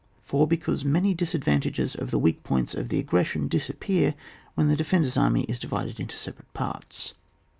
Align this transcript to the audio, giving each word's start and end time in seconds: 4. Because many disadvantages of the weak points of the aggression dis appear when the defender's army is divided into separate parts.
4. 0.23 0.47
Because 0.47 0.83
many 0.83 1.13
disadvantages 1.13 1.93
of 1.93 2.09
the 2.09 2.17
weak 2.17 2.41
points 2.41 2.73
of 2.73 2.89
the 2.89 2.97
aggression 2.97 3.47
dis 3.47 3.69
appear 3.69 4.15
when 4.55 4.67
the 4.67 4.75
defender's 4.75 5.15
army 5.15 5.43
is 5.43 5.59
divided 5.59 5.99
into 5.99 6.15
separate 6.17 6.51
parts. 6.55 7.13